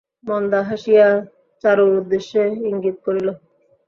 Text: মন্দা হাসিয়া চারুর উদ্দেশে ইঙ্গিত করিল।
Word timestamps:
মন্দা 0.25 0.59
হাসিয়া 0.69 1.07
চারুর 1.63 1.91
উদ্দেশে 1.99 2.43
ইঙ্গিত 2.69 2.97
করিল। 3.05 3.27